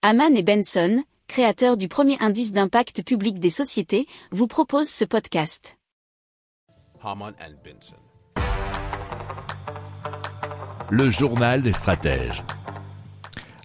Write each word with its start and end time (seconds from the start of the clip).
Haman 0.00 0.36
et 0.36 0.44
Benson, 0.44 1.02
créateurs 1.26 1.76
du 1.76 1.88
premier 1.88 2.16
indice 2.20 2.52
d'impact 2.52 3.02
public 3.02 3.40
des 3.40 3.50
sociétés, 3.50 4.06
vous 4.30 4.46
proposent 4.46 4.88
ce 4.88 5.04
podcast. 5.04 5.76
Haman 7.02 7.34
and 7.40 7.54
Benson. 7.64 7.96
Le 10.88 11.10
journal 11.10 11.62
des 11.62 11.72
stratèges. 11.72 12.44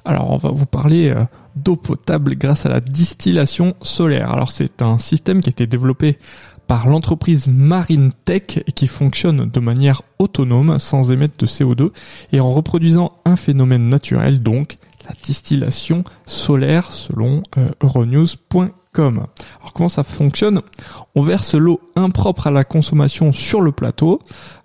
Alors 0.05 0.31
on 0.31 0.38
va 0.38 0.49
vous 0.49 0.65
parler 0.65 1.09
euh, 1.09 1.23
d'eau 1.55 1.75
potable 1.75 2.36
grâce 2.36 2.65
à 2.65 2.70
la 2.70 2.79
distillation 2.79 3.76
solaire. 3.84 4.31
Alors 4.31 4.52
c'est 4.52 4.81
un 4.81 4.97
système 4.97 5.40
qui 5.40 5.50
a 5.50 5.52
été 5.52 5.68
développé 5.68 6.18
par 6.65 6.90
l'entreprise 6.90 7.47
Marine 7.47 8.12
Tech 8.26 8.58
et 8.58 8.72
qui 8.72 8.88
fonctionne 8.88 9.52
de 9.52 9.60
manière 9.60 10.02
autonome 10.18 10.79
sans 10.79 11.12
émettre 11.12 11.38
de 11.38 11.46
CO2 11.46 11.92
et 12.31 12.40
en 12.40 12.52
reproduisant 12.52 13.20
un 13.24 13.36
phénomène 13.36 13.88
naturel 13.88 14.42
donc 14.42 14.78
la 15.06 15.15
distillation 15.22 16.04
solaire 16.26 16.91
selon 16.91 17.44
euh, 17.58 17.70
euronews.com. 17.81 19.26
Alors 19.60 19.73
comment 19.73 19.90
ça 19.90 20.04
fonctionne? 20.04 20.62
On 21.16 21.23
verse 21.23 21.55
l'eau 21.55 21.82
impropre 21.96 22.48
à 22.48 22.52
la 22.52 22.64
consommation 22.64 23.34
sur 23.34 23.62
le 23.62 23.72
plateau, 23.72 24.20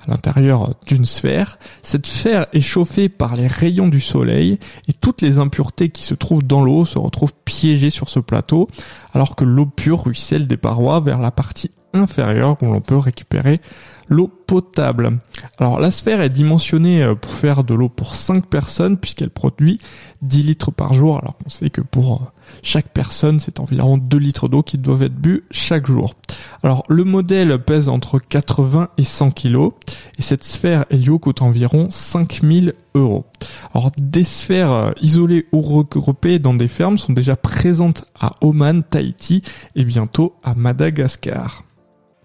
à 0.06 0.10
l'intérieur 0.10 0.74
d'une 0.86 1.06
sphère. 1.06 1.58
Cette 1.82 2.06
sphère 2.06 2.46
est 2.52 2.60
chauffée 2.60 3.08
par 3.08 3.36
les 3.36 3.46
rayons 3.46 3.88
du 3.88 4.00
soleil 4.00 4.58
et 4.86 4.92
toutes 4.92 5.22
les 5.22 5.38
impuretés 5.38 5.88
qui 5.88 6.02
se 6.02 6.14
trouvent 6.14 6.44
dans 6.44 6.62
l'eau 6.62 6.84
se 6.84 6.98
retrouvent 6.98 7.34
piégées 7.44 7.90
sur 7.90 8.10
ce 8.10 8.20
plateau, 8.20 8.68
alors 9.14 9.34
que 9.34 9.44
l'eau 9.44 9.66
pure 9.66 10.04
ruisselle 10.04 10.46
des 10.46 10.58
parois 10.58 11.00
vers 11.00 11.20
la 11.20 11.30
partie 11.30 11.70
inférieure 11.94 12.56
où 12.62 12.66
l'on 12.66 12.80
peut 12.80 12.98
récupérer 12.98 13.60
l'eau 14.08 14.30
potable. 14.48 15.18
Alors 15.58 15.78
la 15.78 15.90
sphère 15.90 16.22
est 16.22 16.30
dimensionnée 16.30 17.02
euh, 17.02 17.14
pour 17.14 17.30
faire 17.30 17.64
de 17.64 17.74
l'eau 17.74 17.90
pour 17.90 18.14
5 18.14 18.46
personnes 18.46 18.96
puisqu'elle 18.96 19.30
produit 19.30 19.78
10 20.22 20.42
litres 20.42 20.70
par 20.70 20.94
jour. 20.94 21.18
Alors 21.18 21.34
on 21.44 21.50
sait 21.50 21.68
que 21.68 21.82
pour 21.82 22.14
euh, 22.14 22.26
chaque 22.62 22.88
personne 22.88 23.40
c'est 23.40 23.60
environ 23.60 23.98
2 23.98 24.16
litres 24.16 24.48
d'eau 24.48 24.62
qui 24.62 24.78
doivent 24.78 25.02
être 25.02 25.14
bu 25.14 25.44
chaque 25.50 25.86
jour. 25.86 26.14
Alors 26.62 26.82
le 26.88 27.04
modèle 27.04 27.58
pèse 27.58 27.90
entre 27.90 28.18
80 28.18 28.88
et 28.96 29.04
100 29.04 29.32
kilos 29.32 29.74
et 30.18 30.22
cette 30.22 30.44
sphère 30.44 30.86
Helio 30.88 31.18
coûte 31.18 31.42
environ 31.42 31.88
5000 31.90 32.72
euros. 32.94 33.26
Alors 33.74 33.90
des 33.98 34.24
sphères 34.24 34.72
euh, 34.72 34.92
isolées 35.02 35.46
ou 35.52 35.60
regroupées 35.60 36.38
dans 36.38 36.54
des 36.54 36.68
fermes 36.68 36.96
sont 36.96 37.12
déjà 37.12 37.36
présentes 37.36 38.06
à 38.18 38.32
Oman, 38.40 38.82
Tahiti 38.82 39.42
et 39.76 39.84
bientôt 39.84 40.36
à 40.42 40.54
Madagascar. 40.54 41.64